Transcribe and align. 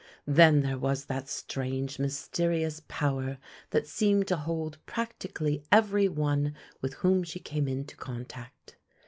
Then 0.25 0.61
there 0.61 0.79
was 0.79 1.05
that 1.05 1.29
strange 1.29 1.99
mysterious 1.99 2.81
power 2.87 3.37
that 3.69 3.85
seemed 3.85 4.27
to 4.29 4.35
hold 4.35 4.83
practically 4.87 5.63
every 5.71 6.07
one 6.07 6.55
with 6.81 6.95
whom 7.05 7.23
she 7.23 7.39
came 7.39 7.67
into 7.67 7.95
contact. 7.95 8.77